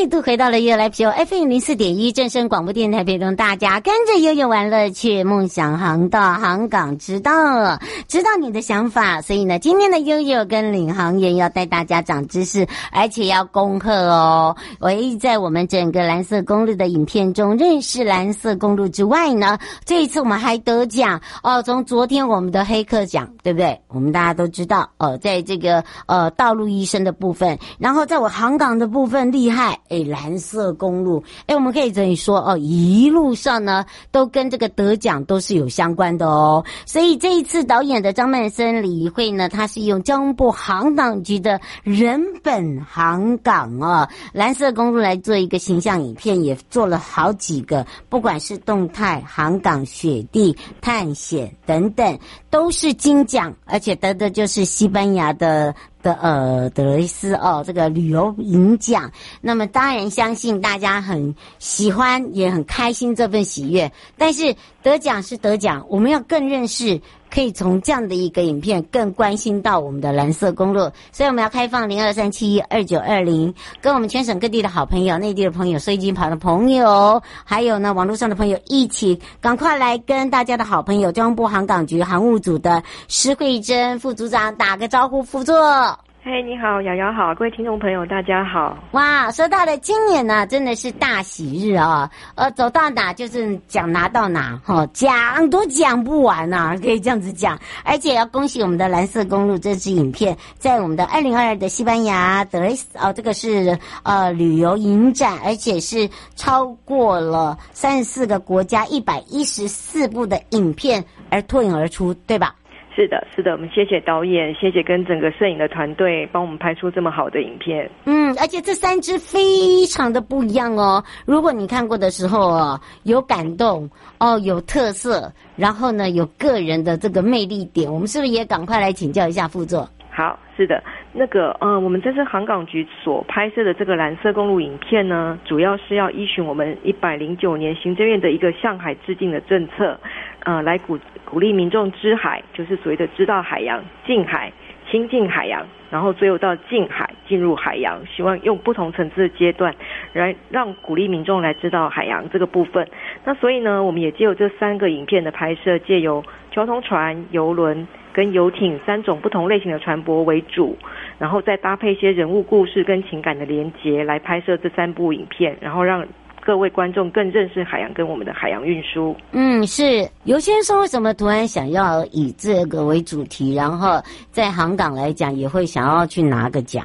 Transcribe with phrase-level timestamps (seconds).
[0.00, 7.78] 再度回到了悠悠来听 F 一零四点一正声广播电台，陪同大家跟着悠悠玩乐趣，梦想航道，航港知道，
[8.08, 9.20] 知道你的想法。
[9.20, 14.56] 所以呢，今天的悠悠跟领航员要带大家长知识，而且要恭贺哦。
[14.78, 21.62] 唯一在我们整个蓝色公路的影片中认识蓝色公路之外呢，这一次我们还得奖哦。
[21.62, 23.78] 从昨天我们的黑客奖，对不对？
[23.88, 29.78] 我们大家都知道哦，在这个呃道路医生的部分，然后在我航港的部分厉害。
[29.90, 36.64] 哎，蓝色公路，哎，我们可以这里说哦，一路上呢都跟这个得奖都是有相关的哦。
[36.86, 52.16] 所以这一次导演的张曼森李慧呢，他是用交通部航港局的人本航港哦，蓝色公路来做一个形象影片，也做了好几个，不管是动态航港、雪地探险等等，
[52.48, 55.74] 都是金奖，而且得的就是西班牙的。
[56.02, 63.90] 的呃德雷斯哦，这个旅游银奖，那么当然相信大家很喜欢，也很开心这份喜悦。
[64.16, 70.90] 但是得奖是得奖，我们要更认识，可以从这样的一个影片更关心到我们的蓝色公路。
[71.12, 85.98] 所以我们要开放零二三七一二九二零，跟我们全省各地的好朋友、内地的朋友、收音机旁的朋友，还有呢网络上的朋友一起，赶快来跟大家的好朋友交通部航港局航务组的施慧珍副组长打个招呼，副座。
[86.22, 88.76] 嘿，你好，瑶瑶好，各位听众朋友，大家好。
[88.92, 92.10] 哇，说到了今年呢，真的是大喜日啊！
[92.34, 97.58] 呃，走到哪就是奖拿到哪，哈，奖都讲不完呐，可以这样子讲。
[97.84, 106.06] 而且要恭喜我们的蓝色公路这支影片，在我们的二零二二的西班牙德雷斯哦，这个是呃旅游影展，而且是
[106.36, 112.54] 超过了三十四个国家一百一十四部的影片而脱颖而出，对吧？
[112.94, 117.88] 是的，是的，我们谢谢导演，谢谢跟整个摄影的团队帮我们拍出这么好的影片。
[118.04, 121.02] 嗯，而且这三支非常的不一样哦。
[121.24, 129.88] 如果你看过的时候哦，有感动哦，有特色，然后呢有个人的这个魅力点，我们是不是也赶快来请教一下副座？
[130.12, 139.98] 好，是的，那个嗯、呃，我们这次航港局所拍摄的这个蓝色公路影片呢，主要是要依循我们一百零九年行政院的一个向海致敬的政策。
[140.44, 144.50] 呃，来鼓鼓励民众知海，就是所谓的知道海洋、近海、
[144.90, 149.74] 亲近海洋，然后最后到近海进入海洋，希望用不同层次的阶段
[150.14, 152.88] 来让鼓励民众来知道海洋这个部分。
[153.24, 160.74] 那所以呢，我们也借由这三个影片的拍摄，借由交通船、游轮跟游艇三种不同类型的船舶为主，
[161.18, 166.06] 然后再搭配一些人物故事跟情感的连结来拍摄这三部影片，然后让。
[166.50, 169.16] 各位观众更认识海洋跟我们的海洋运输。
[169.30, 174.02] 嗯，是有些人说为什么突然想要以这个为主题，然后
[174.32, 176.84] 在航港来讲也会想要去拿个奖？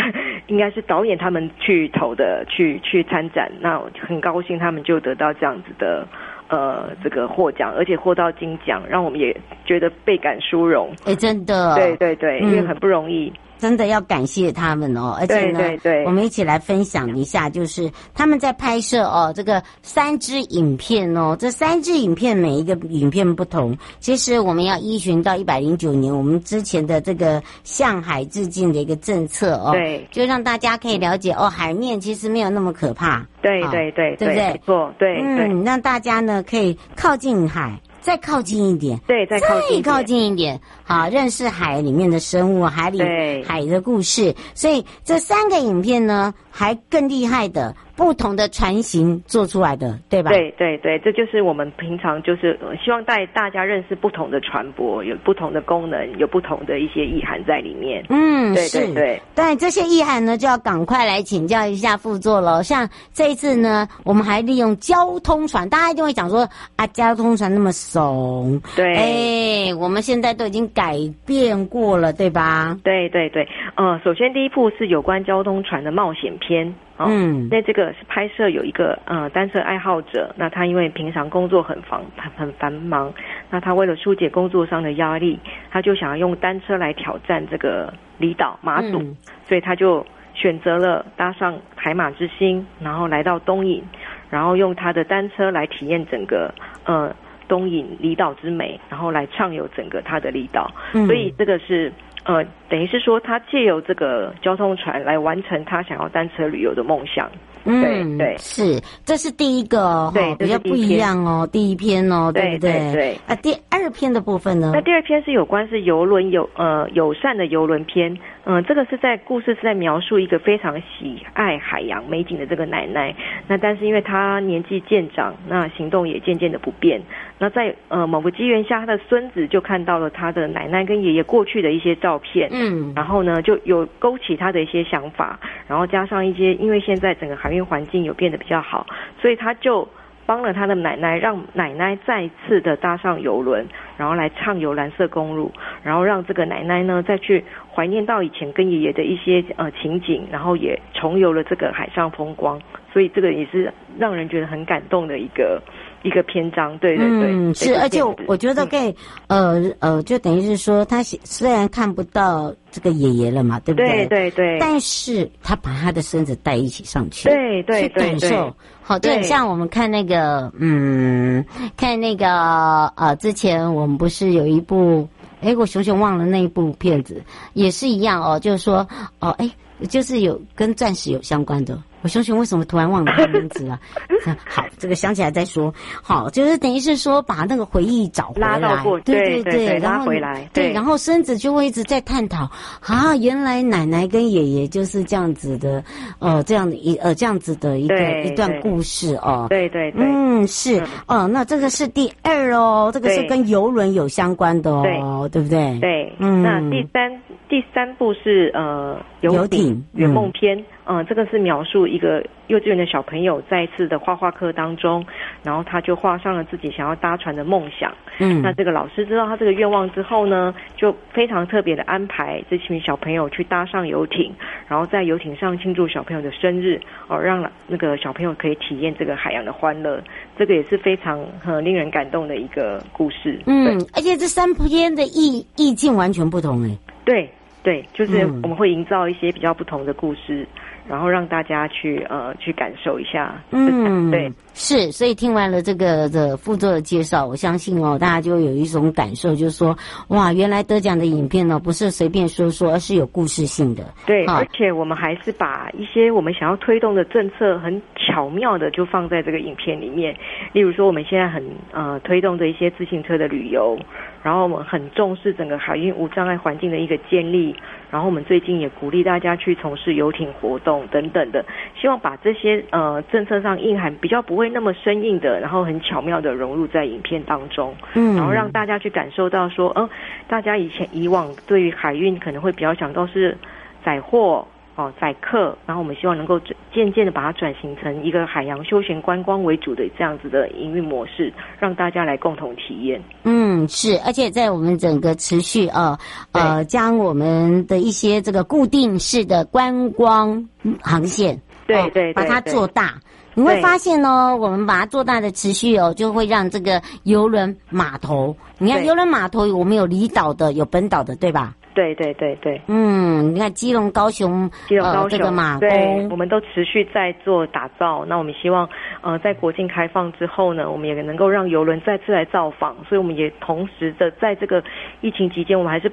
[0.48, 6.06] 应该是导演他们去投的，去去参展，那我很高兴他们就得到这样子的
[6.48, 9.34] 呃这个获奖，而且获到金奖，让我们也
[9.64, 10.90] 觉得倍感殊荣。
[11.06, 13.32] 哎，真的，对对对，因为很不容易。
[13.58, 23.76] 真的要感谢他们哦，而且呢，对对对，我们一起来分享一下，就是他们在拍摄哦，这个三支影片哦，这三支影片每一个影片不同。
[23.98, 34.34] 其实我们要依循到一百零九年我们之前的这个向海致敬的一个政策哦，对，就让大家可以了解哦，海面其实没有那么可怕，对对对，对不对？
[34.34, 37.78] 没错，对，嗯，让大家呢可以靠近海。
[38.06, 43.02] 再靠近一点，对，再靠近，再靠近一点，好，认识海里面的生物，海里
[43.42, 44.32] 海的故事。
[44.54, 47.74] 所以这三个影片呢，还更厉害的。
[47.96, 50.28] 不同的船型做出来的，对吧？
[50.30, 58.04] 对对对，这就是我们平常就是希望带大家认识不同的船舶，有不同的功能，有不同的一些意涵在里面。
[58.10, 59.22] 嗯，对对对。
[59.34, 62.62] 但这些意涵呢，就要赶快来请教一下副座了。
[62.62, 66.46] 像这一次呢，我们还利用交通船，大家一定会讲说
[66.76, 68.60] 啊，交通船那么怂。
[68.76, 68.94] 对。
[68.94, 72.76] 哎，我们现在都已经改变过了，对吧？
[72.84, 73.48] 对对对。
[73.76, 76.72] 呃，首先第一步是有关交通船的冒险篇。
[76.98, 83.12] 哦、嗯，那这个是拍摄有一个呃单车爱好者，那他因为平常工作很繁很很繁忙，
[83.50, 85.38] 那他为了疏解工作上的压力，
[85.70, 93.82] 他就想要用单车来挑战这个离岛马祖，嗯，所以他就选择了搭上海马之星，然后来到东引，
[94.30, 96.50] 然后用他的单车来体验整个
[96.84, 97.14] 呃
[97.46, 101.92] 东引离岛之美，然后来畅游整个他的离岛，嗯，所以这个是。
[102.26, 107.30] 呃，等于是说他借由这个交通船来完成他想要单车旅游的梦想。
[107.68, 112.72] 嗯，对对是，这是第一个哦，对，比较不一样哦，第一篇哦，对不对？
[112.72, 113.20] 对对。
[113.26, 114.70] 啊，第二篇的部分呢？
[114.72, 118.16] 那第二篇是有关是游轮友呃友善的游轮篇。
[118.44, 123.12] 嗯、呃，这个是在故事是在描述一个非常喜爱海洋美景的这个奶奶。
[123.48, 127.02] 那但是因为她年纪渐长，那行动也渐渐的不便。
[127.38, 132.48] 那在呃某个机缘下，她的孙子就看到了她的奶奶跟爷爷过去的一些照片。
[132.52, 132.92] 嗯。
[132.94, 138.86] 然后呢，就有勾起他的一些想法，然后加上一些，因为现在整个海运环境有变得比较好，
[139.20, 139.88] 所以他就。
[140.28, 143.64] 帮了他的奶奶，让奶奶再次的搭上游轮，
[143.96, 145.52] 然后来畅游蓝色公路，
[145.84, 152.60] 然后让这个奶奶呢再去怀念到以前跟爷爷的一些呃情景，然后也重游了这个海上风光，
[152.92, 155.62] 所以这个也是让人觉得很感动的一个。
[156.06, 158.94] 一个篇章，对对对，嗯，是，而且我觉得可以，
[159.26, 164.06] 嗯、呃呃，就等于是说，他虽然看不到这个爷爷了嘛，对不对？
[164.06, 164.58] 对对对。
[164.60, 168.54] 但是他把他的孙子带一起上去，对对对，去感受。
[168.82, 171.44] 好，就很像我们看那个，嗯，
[171.76, 175.08] 看那个，呃，之前我们不是有一部，
[175.40, 177.20] 哎，我熊熊忘了那一部片子，
[177.54, 178.86] 也是一样哦，就是说，
[179.18, 179.50] 哦，哎，
[179.88, 181.76] 就是有跟钻石有相关的。
[182.06, 183.80] 我熊熊为什么突然忘了他名字啊？
[184.46, 185.74] 好，这个想起来再说。
[186.00, 190.48] 好，就是等于是说把那个回忆找回来，拉到过，对对对，拉回来。
[190.52, 192.48] 对，然后孙子就会一直在探讨
[192.80, 195.82] 啊，原来奶奶跟爷爷就是这样子的，
[196.20, 199.48] 呃，这样的一呃这样子的一个一段故事哦。
[199.50, 205.76] 对对对，嗯，是哦，那这个是第二哦，这个是跟游轮有相关的哦，对不对？
[205.80, 207.10] 对，嗯，那第三
[207.48, 210.64] 第三部是呃游艇圆梦篇。
[210.88, 215.04] 嗯，这个是描述一个幼稚园的小朋友在一次的画画课当中，
[215.42, 217.92] 然后他就画上了自己想要搭船的梦想。
[218.20, 224.32] 嗯，那这个老师知道他这个愿望之后呢，就非常特别的安排这群小朋友去搭上游艇，
[224.68, 230.00] 然后在游艇上庆祝小朋友的生日，哦，让那个小朋友可以体验这个海洋的欢乐。
[230.38, 233.40] 这个也是非常很令人感动的一个故事。
[233.46, 236.78] 嗯，而且这三篇的意意境完全不同诶。
[237.04, 237.28] 对
[237.62, 240.46] 对，就是我们会营造一些比较不同的故事。
[240.88, 249.76] 然后让大家去呃去感受一下，嗯，对，是，所以听完了这个的副作的介绍，我相信哦，大家就有一种感受，就是说，
[250.08, 253.84] 哇，原来得奖的影片呢，不是随便说说，而是有故事性的。
[254.06, 260.16] 对，而且我们还是把一些我们想要推动的政策，很巧妙的就放在这个影片里面。
[260.54, 263.78] 例如说，我们现在很呃推动的一些自行车的旅游，
[264.22, 267.54] 然后我们很重视整个海运无障碍环境的一个建立。
[267.88, 271.44] 然后我们最近也鼓励大家去从事游艇活动等等的，
[271.80, 279.90] 希望把这些呃政策上硬含比较不会那么生硬的，然后很巧妙的融入在影片当中，嗯，然后让大家去感受到说，嗯、呃，
[280.26, 283.36] 大家以前以往对于海运可能会比较想到是
[283.84, 284.46] 载货。
[284.78, 286.38] 哦，载客，然后我们希望能够
[286.70, 293.02] 渐渐的把它转型成一个海洋休闲观光为主的这样子的营运模式，让大家来共同体验。
[293.24, 295.98] 嗯，是，而且在我们整个持续啊，
[296.32, 300.46] 呃，将我们的一些这个固定式的观光
[300.82, 302.94] 航线，对对，对，把它做大，
[303.34, 311.54] 你会发现哦，我们把它做大的持续哦，就会让这个游轮码头，你看游轮码头，我们有离岛的，有本岛的，对吧？
[311.74, 318.02] 对对对对，嗯，你看基隆、高雄、基隆、高雄、呃、这个马对，我们都持续在做打造。
[318.06, 318.66] 那我们希望，
[319.02, 322.74] 呃，在国境开放之后呢，我们也能够让游轮再次来造访。
[322.88, 324.64] 所以我们也同时的在这个
[325.02, 325.92] 疫情期间，我们还是。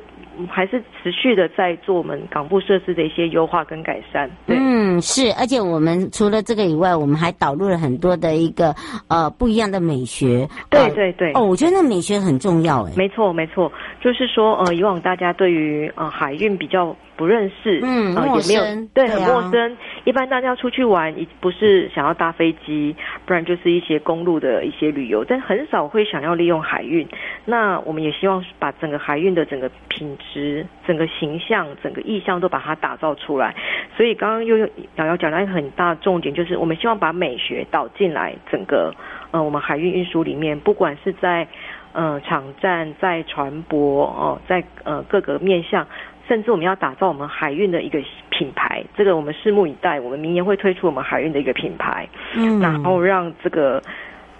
[0.49, 4.29] 还是持续的在做我们港部设施的一些优化跟改善。
[4.45, 4.57] 对。
[4.59, 8.75] 嗯，是，而且我们除了这个以外，我们还导入了很多的一个
[9.07, 10.47] 呃不一样的美学。
[10.69, 11.31] 对对对。
[11.33, 12.91] 哦，我觉得那美学很重要哎。
[12.95, 13.71] 没错没错，
[14.03, 16.95] 就是说呃，以往大家对于呃海运比较。
[17.15, 19.77] 不认识，嗯，陌生，也没有，对，很陌生。
[20.03, 22.95] 一般大家出去玩，不是想要搭飞机，
[23.27, 27.07] 不然就是一些公路的一些旅游，但很少会想要利用海运。
[27.45, 33.53] 那我们也希望把整个海运的整个品质、整个形象、整个意象都把它打造出来。
[33.95, 38.91] 所以刚刚又又瑶瑶讲到一个很大的重点，就是我们希望把美学导进来，整个
[39.29, 41.47] 呃我们海运运输里面，不管是在
[41.93, 45.87] 呃场站、在船舶哦、呃，在呃各个面向。
[46.25, 49.99] 甚至我们要打造我们海运的一个品牌，这个我们拭目以待。
[49.99, 53.83] 我们明年会推出我们海运的一个品牌，嗯，然后让这个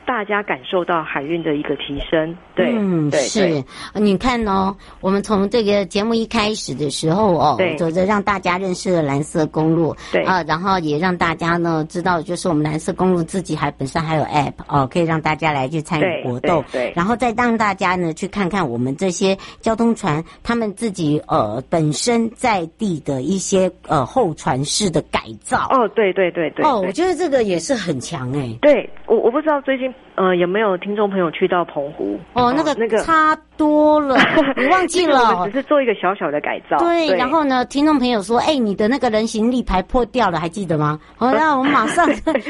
[0.05, 2.35] 大家感受到海运的一个提升。
[2.55, 3.63] 对，嗯，对是。
[3.95, 25.67] 你看哦，我们从这个节目一开始的时候哦，对走着让大家认识了蓝色公路，对啊，然后也让大家呢知道，就是我们蓝色公路自己还本身还有 App 哦，可以让大家来去参与活动，对，对然后再让大家呢去看看我们这些交通船他们自己呃本身在地的一些呃后船式的改造。
[25.71, 26.65] 哦，对对对对。
[26.65, 28.57] 哦，我觉得这个也是很强哎。
[28.61, 32.19] 对，我我不知道最近呃有没有听众朋友去到澎湖？
[32.33, 34.17] 哦，那个那个差多了，
[34.57, 35.45] 你忘记了？
[35.45, 36.77] 只是做一个小小的改造。
[36.79, 40.99] 对，然后呢，听众朋友说，哎，你的那个人行立牌破掉了，还记得吗？
[41.15, 42.05] 好，那我们马上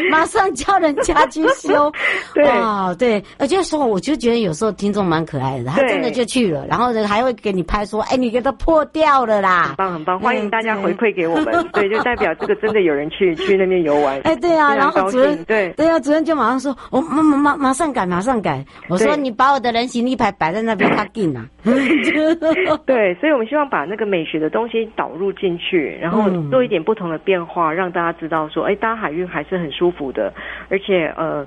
[0.10, 1.91] 马上叫人家去修。
[2.34, 9.65] 对， 哦，对，而且说，我就觉得有时候听众蛮可爱的，他真的就去了，然后呢还会给你拍说，哎，你给他破掉了啦。
[9.67, 11.46] 很棒，很棒，欢迎大家回馈给我们。
[11.74, 14.20] 对，就代表这个真的有人去去那边游玩。
[14.22, 18.65] 哎，对啊，然后主任对对啊，主任就马上说，我马马马马上改，马上改。
[18.89, 20.89] 我说你把我的人行立牌摆在那边，
[22.86, 30.34] 对，所以我们希望把那个美学的东西导入进去，然后做一点不同的变化，让大家知道说，哎，搭海运还是很舒服的。
[30.70, 31.46] 而且，呃，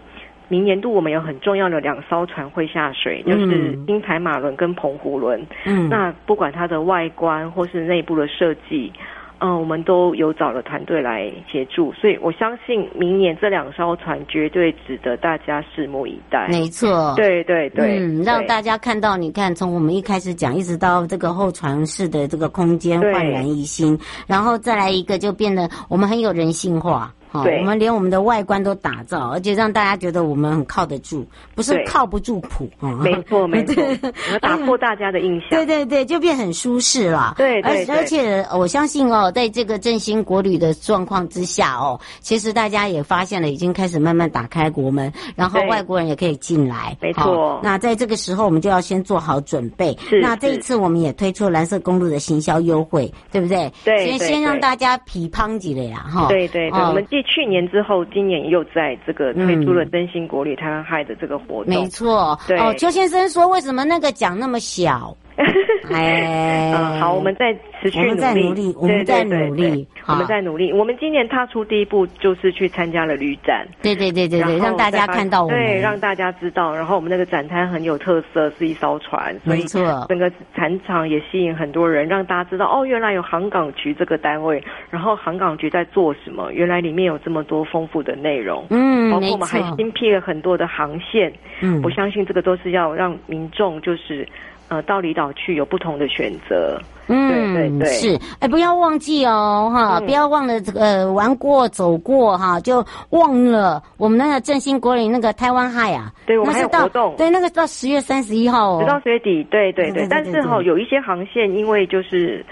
[0.49, 5.45] 明年度我们有很重要的两艘船会下水，就是金台马轮跟澎湖轮。
[5.65, 8.93] 嗯，那不管它的外观或是内部的设计。
[9.39, 16.49] 嗯，我们都有找了团队来协助，所以我相信明年这两艘船绝对值得大家拭目以待。
[16.49, 27.13] 没错，对对对，嗯，让大家看到，你看从我们一开始讲，一直到这个后船室的这个空间焕然一新，然后再来一个就变得我们很有人性化。
[27.45, 32.93] 对，我们连我们的外观都打造，而且让大家觉得我们很靠得住，不是靠不住谱啊。
[33.03, 33.83] 没错， 没错，
[34.33, 35.51] 要打破大家的印象。
[35.51, 37.35] 对对对，就变很舒适了。
[37.37, 46.97] 对对，而而且我相信哦，在这个振兴国旅的状况之下哦，其实大家也发现了，已经开始慢慢打开国门，然后外国人也可以进来。
[47.01, 47.61] 没错。
[47.63, 49.97] 那在这个时候，我们就要先做好准备。
[50.09, 50.21] 是。
[50.21, 53.73] 那这一次我们也推出蓝色公路的行销优惠，对不对？
[53.85, 54.07] 对。
[54.07, 56.29] 先先让大家皮胖几了呀，哈。
[56.29, 62.39] 对对对，我们继去年之后，今年又在这个推出了真心国旅台湾嗨的这个活动，没错。
[62.49, 65.15] 对哦，邱先生说，为什么那个奖那么小？
[65.93, 70.73] 哎，嗯，好，我们再持续努力，我们在努力，我们在努力。
[70.73, 76.75] 我们今年踏出第一步，就是去参加了旅展，对对对对对，让大家看到我们，对，让大家知道。
[76.75, 86.51] 然后我们那个展摊很有特色，是一艘船，没错，整个展场也吸引很多人，让大家知道哦，原来有航港局这个单位，然后航港局在做什么？
[86.51, 94.27] 原来里面有这么多丰富的内容，嗯，包括我们还新辟了很多的航线，嗯，我相信这个都是要让民众就是。
[94.69, 112.45] 呃，到离岛去有不同的选择，嗯，对对对，是，哎，不要忘记哦，哈，嗯、不要忘了这个、呃、玩过走过哈，就忘了我们那个振兴国旅那个台湾海啊，对，我们还有活动，对，那个到十月三十一号哦，直到十月底，对对对，对对对对，但是哈、哦，有一些航线因为就是。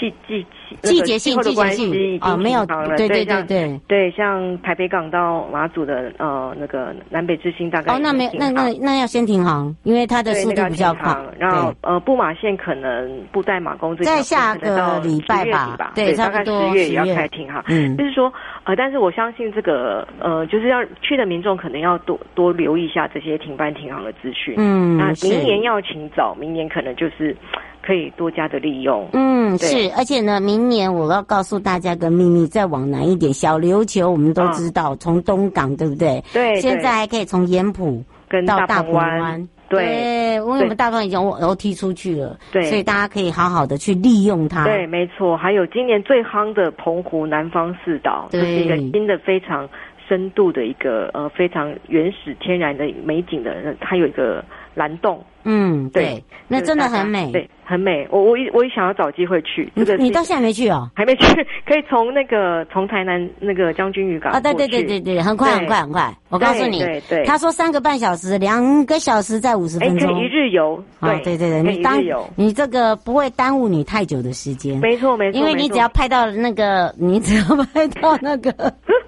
[0.00, 0.46] 季季
[0.82, 2.64] 季节性季节性啊，没有
[2.96, 11.16] 对对对对对，像台北港到马祖的呃那个南北之星大概哦，那没那那那要先停航，因为它的速度比较快。
[11.38, 17.64] 然后呃布马线可能布袋马公这在下个礼拜吧，对，大概十月也要开停哈。
[17.68, 18.32] 嗯，就是说
[18.64, 24.54] 呃，但是我相信这个呃，就是要去的民众可能要多多留意一下这些停班停航的资讯。
[24.58, 27.36] 嗯，那明年要请早，明年可能就是。
[27.80, 36.24] 可以多加的利用，嗯，是，而且呢，明年我要告诉大家个秘密，再往南一点，小琉球我们都知道，从东港对不对？
[36.32, 44.64] 对，现在还可以从盐埔跟到大鹏湾，对，因为我们大鹏已经都踢出去了，对，所以大家可以好好的去利用它。
[44.64, 49.68] 对，没错，还有今年最夯的澎湖南方四岛，这是一个新的非常
[50.08, 54.42] 深度的一个呃非常原始天然的美景的，它有一个
[54.74, 55.22] 蓝洞。
[55.50, 58.06] 嗯，对，那真的很美，对，很美。
[58.10, 59.66] 我我也我也想要找机会去。
[59.72, 60.90] 你你到现在没去哦？
[60.94, 61.26] 还没去，
[61.66, 66.14] 可以从那个从台南那个将军渔港啊，对对对对对，很快很快很快。
[66.28, 70.84] 我告诉你，对对，他说三个半小时，两个小时在五十分钟，可以一日游。
[71.00, 71.98] 对对对对，你当
[72.36, 74.78] 你这个不会耽误你太久的时间。
[74.80, 78.52] 没错没错，因为你只要拍到那个，你只要拍到那个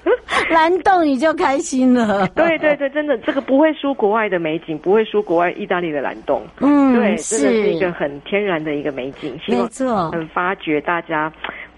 [0.50, 2.26] 蓝洞，你就开心了。
[2.28, 6.29] 对对对，真的，这个不会输国外的美景，不会输国外意大利的蓝洞。
[6.60, 11.32] 嗯，对，是，真的是一个很天然的一个美景，没错，很发掘大家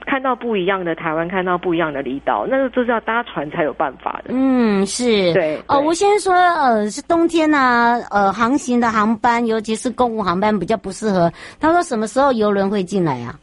[0.05, 4.31] 看到不一样的台湾，看到不一样的离岛，那个就是要搭船才有办法的。
[4.31, 5.61] 嗯，是，对。
[5.69, 11.33] 哦，吴先生说，呃，是冬天呐、啊，呃，航行的航班，尤其是公务航班比较不适合。
[11.61, 13.39] 他说什么时候游轮会进来啊？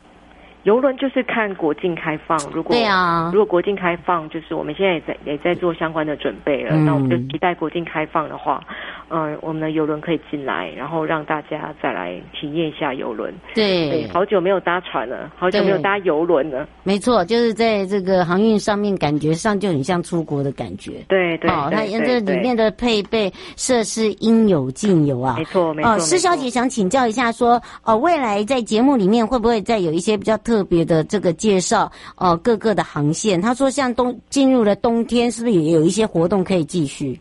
[0.64, 6.72] 游轮就是看国境开放，如果对啊，如果国境开放，就是我们现在也在也在做相关的准备了。
[6.76, 8.62] 嗯、那我们就期待国境开放的话，
[9.10, 13.34] 嗯、呃，我们的游轮可以进来，然后让大家再来体验一下游轮。
[13.54, 16.68] 对，好久没有搭船了，好久没有搭游轮了。
[16.84, 21.04] 没错，就是在这个航运上面，感觉上就很像出国的感觉。
[21.08, 25.36] 对对，哦，它这里面的配备设施应有尽有啊。
[25.38, 25.92] 没错没错。
[25.92, 31.92] 哦，施小姐想请教一下，说哦，未来在节目里面会不会再有一些比较特别的这个介绍？
[32.18, 37.20] 哦，各个的航线，他说像冬进入了冬天，是不是也有一些活动可以继续？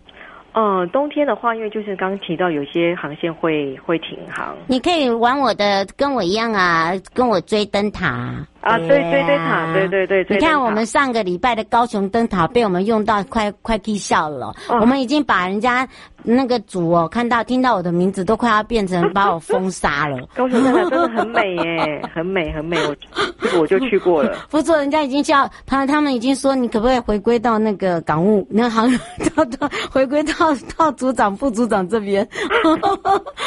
[0.53, 8.35] 嗯，冬天的话，因为就是刚提到有些航线会会停航，你可以玩我的，跟我一样啊，跟我追灯塔。
[8.61, 15.89] 啊，对对对塔，对对对，你看我们上个礼拜的高雄灯塔被我们用到快快气笑了，我们已经把人家
[16.23, 20.19] 那个组哦，看到听到我的名字都快要变成把我封杀了。
[20.35, 22.95] 高雄灯塔真的很美耶， 很美很美，我
[23.41, 24.37] 这个我就去过了。
[24.51, 28.91] 不错，人家已经叫他他们已经说，你可不可以回归到那个港务那行
[29.35, 30.33] 到到回归到
[30.77, 32.29] 到组长副组长这边？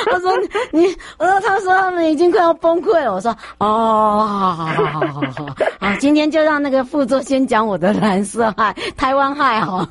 [0.09, 0.31] 他说
[0.71, 0.85] 你，
[1.19, 3.13] 我说他说他们已经快要崩溃了。
[3.13, 5.00] 我说哦，好好好好。
[5.07, 9.87] 好好好，好，今天就让那个副座先讲我的蓝色海，台湾海哈，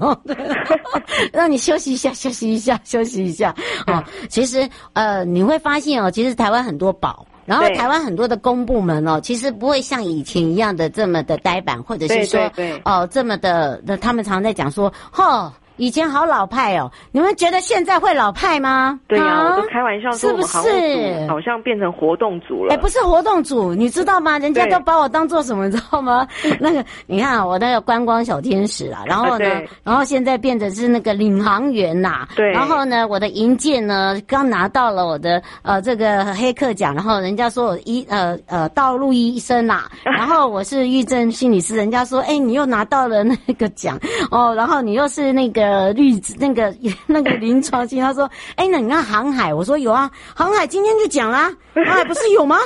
[1.33, 3.55] 让你休息一下，休息一下，休息一下。
[3.87, 12.51] 哦，其实呃，你会发现哦，其实台湾很多宝，然后台湾很多的公部门哦，其实不会像以前一样的这么的呆板，或者是说
[12.85, 15.53] 哦这么的，那他们常在讲说，吼。
[15.81, 19.01] 以前好老派哦，你们觉得现在会老派吗？
[19.09, 22.75] 对呀、我都开玩笑说，是不是好像变成活动组了？
[22.75, 24.39] 哎，不是活动组，你知道吗？
[24.39, 26.29] 人家都把我当做什么，你知道吗？
[26.61, 32.29] 那个，你看我那个观光小天使啊，然后呢，啊、然后现在变成是那个领航员呐、啊。
[32.37, 32.53] 对。
[32.53, 43.99] 然后呢，我的银剑呢，刚拿到了我的呃这个黑客奖，然后人家说我医呃呃道路医生呐、啊， 然后我是郁症心理师，人家说哎你又拿到了那个奖
[44.31, 45.70] 哦，然后你又是那个。
[45.71, 46.75] 呃，绿那个
[47.07, 52.57] 那个临床性，他说，哎，那你看航海，我说有啊，航海今天就讲啦，航海不是有吗？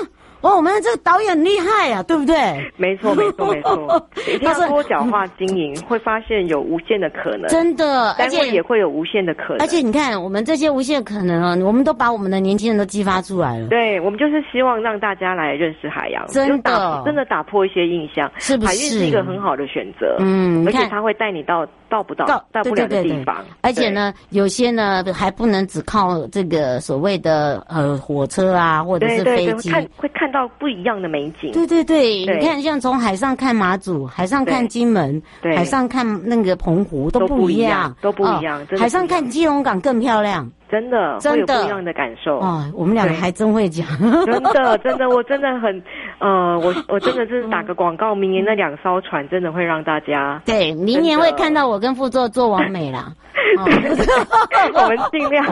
[0.41, 2.35] 哦，我们这个导演很厉害啊，对不对？
[2.77, 4.09] 没错，没错，没错。
[4.31, 7.49] 一定要多角化经营，会发现有无限的可能。
[7.49, 9.59] 真的，而且也会有无限的可能。
[9.61, 13.69] 而且你看，我们这些无限可能啊，我们都把我们的年轻人都激发出来了。
[13.69, 18.69] 对，我们就是希望让大家来认识海洋，真的，真的打破一些印象，是不是？
[18.69, 23.45] 海运是一个很好的选择，嗯，而且他会带你到到不到到不了的地方。
[23.61, 31.05] 而且呢，有些呢还不能只靠这个所谓的呃火车啊，或者是飞机，看会看到不一样的。
[31.15, 32.41] 美景，对对对，对。
[32.41, 35.55] 你看，像从海上看马祖，海上看金门，对。
[35.55, 38.61] 海上看那个澎湖都不一样，都不一样。
[38.63, 42.39] 哦、海上看基隆港更漂亮，真的，真的会有不一样的感受。
[42.39, 43.87] 哦，我们两个还真会讲，
[44.27, 45.83] 真的，真的，我真的很，
[46.19, 53.13] 呃，我我真的是打个广告，明年那两艘船真的会让大家，对，明年会看到我跟副座做完美啦。
[53.59, 53.63] 哦、
[54.75, 55.45] 我们尽量，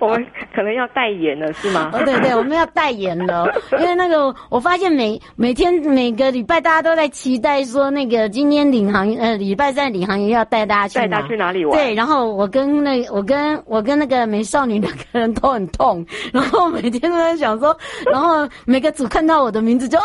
[0.00, 1.90] 我们可能要代言了，是吗？
[1.92, 11.76] 哦，对对，我们要代言了，因为那个我发现每每天每个礼拜大家都在期待说，那个今天领航呃礼拜三领航员要带大家去带大家去哪里玩？
[11.76, 17.74] 对，然后我跟那我跟我跟那那个美少女两个人都很痛， 然后每天都在想说，
[18.12, 20.04] 然后每个组看到我的名字就啊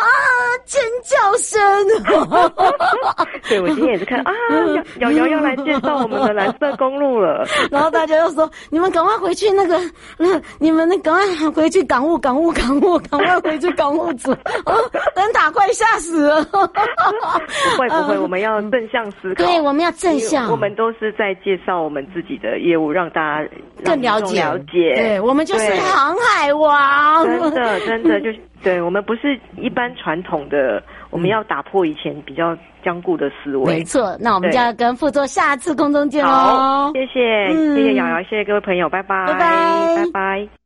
[0.66, 1.60] 尖叫声。
[3.50, 4.32] 对，我今天也是看 啊，
[5.00, 9.80] 瑶瑶要来介绍我们的蓝色公路了， 然后大家就说：“你们赶快回去那个，
[10.18, 14.34] 那你们那赶快回去港务，港务，港务，赶快回去港务组。”
[15.16, 16.44] 灯塔快吓死了！
[16.44, 16.58] 不
[17.82, 19.44] 会不会，我们要正向思考。
[19.46, 20.50] 对，我们要正向。
[20.52, 23.50] 我们都是在介绍我们自己的业务，让大家
[23.84, 24.42] 更了解。
[24.42, 27.26] 了解，对，我们就是航海王。
[27.26, 30.82] 真的，真的，就是对我们不是一般传统的。
[31.10, 33.66] 我们要打破以前比较僵固的思维。
[33.66, 36.30] 没错，那我们就要跟副座下次空中见喽。
[36.32, 40.59] 好，谢谢，嗯、谢谢瑶瑶，谢谢各位朋友，拜拜，拜拜，拜拜。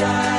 [0.00, 0.29] time.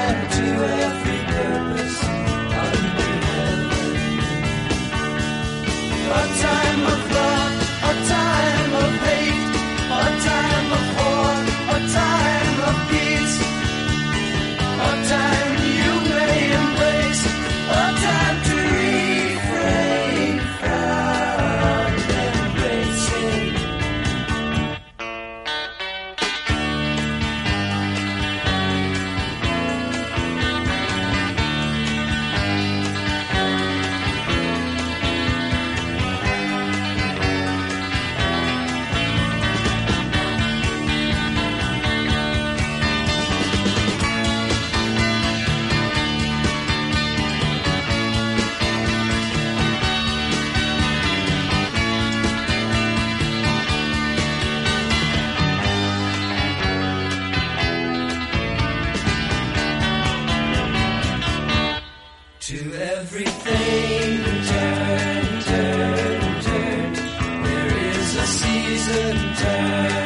[68.91, 70.00] certain time.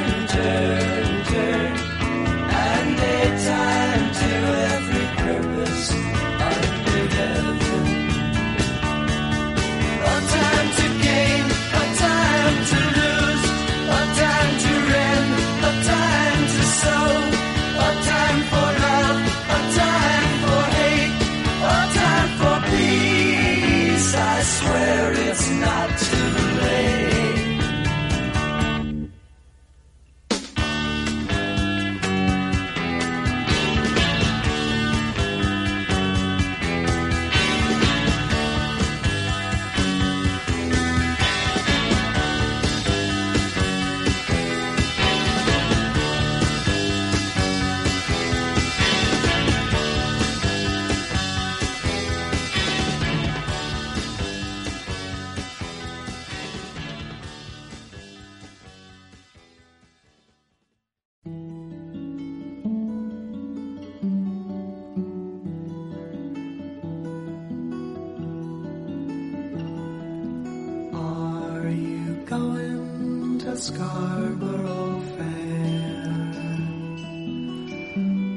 [73.57, 76.33] Scarborough Fair.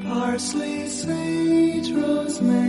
[0.03, 2.68] Parsley, sage, rosemary.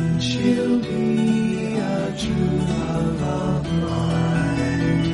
[0.21, 5.11] she'll be a true love of mine.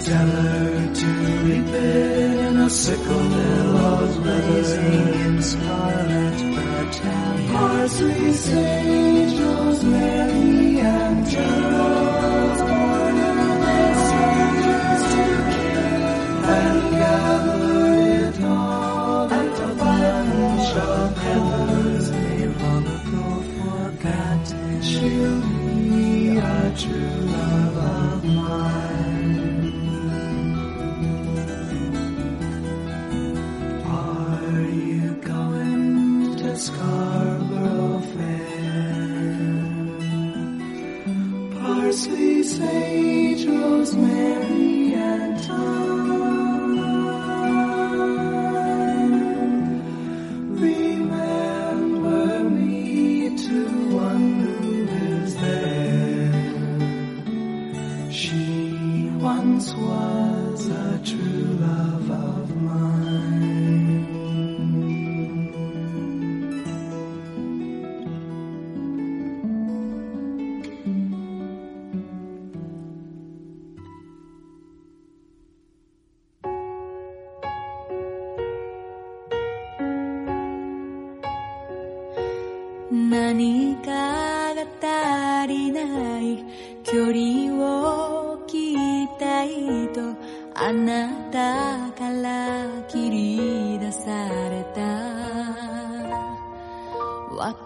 [0.00, 1.06] Tell her to
[1.44, 7.52] reap it in a sickle billows blazing in scarlet battalion.
[7.52, 10.19] Parsley, sage, rosemary.
[25.00, 25.49] you.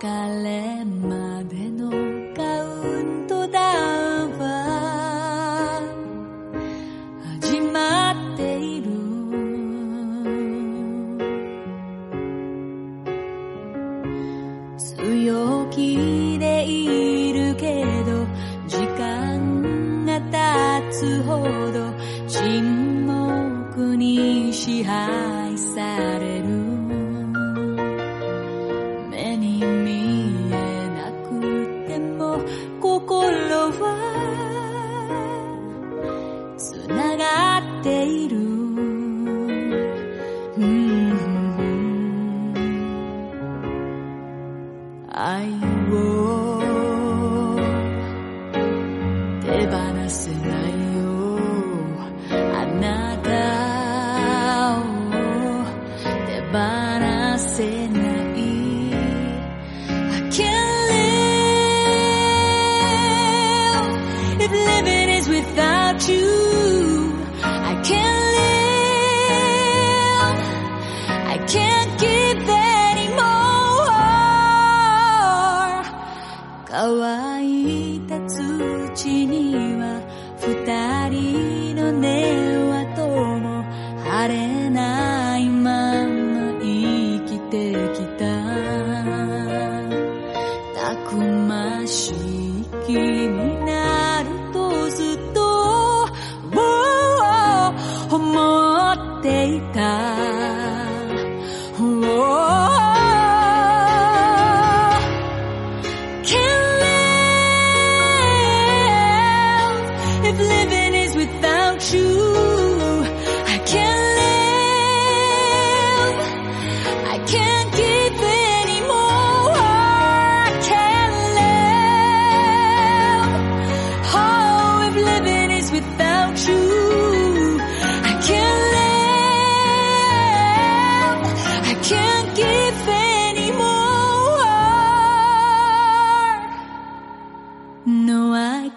[0.04, 1.90] 別れまでの
[2.36, 2.93] 香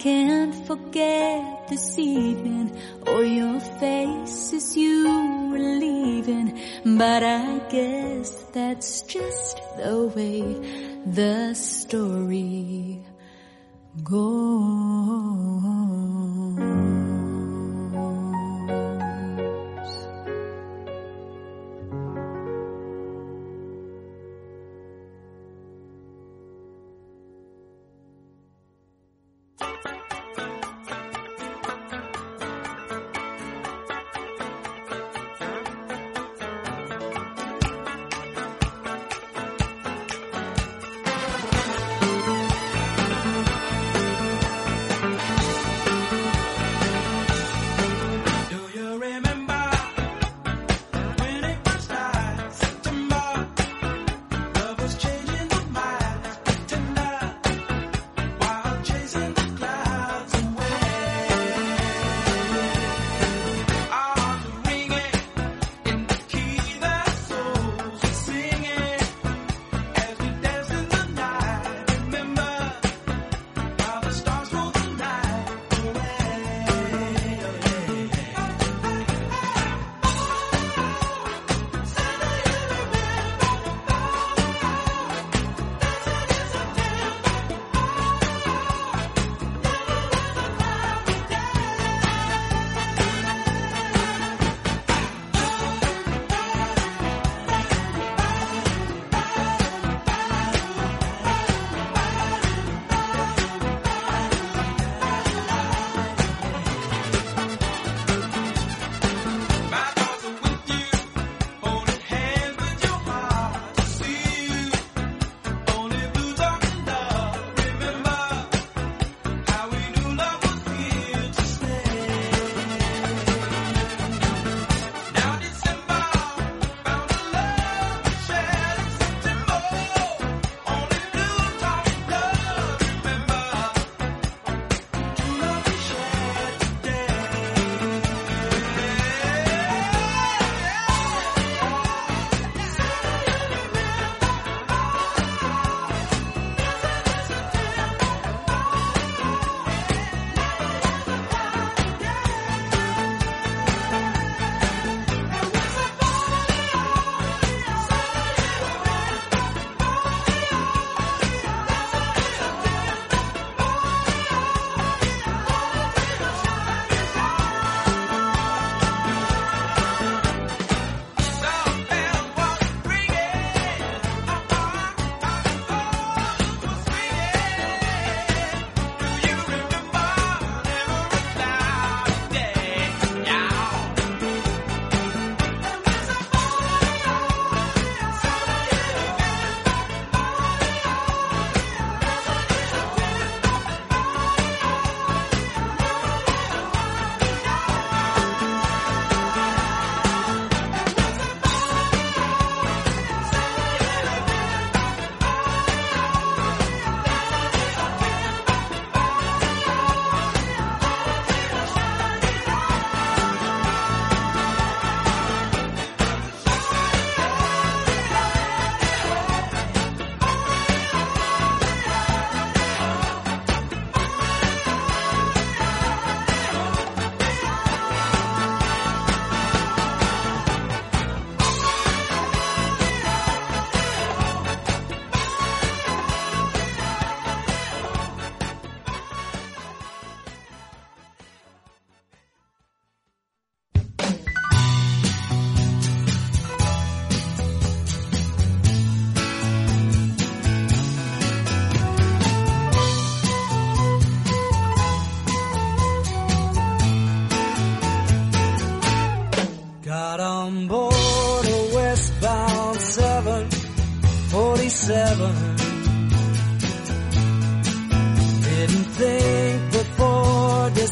[0.08, 2.68] can't forget this evening
[3.06, 4.96] or your face as you
[5.52, 6.48] were leaving.
[7.02, 10.44] But I guess that's just the way
[11.20, 13.04] the story
[14.02, 14.28] goes.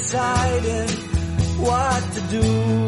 [0.06, 0.88] Deciding
[1.58, 2.85] what to do.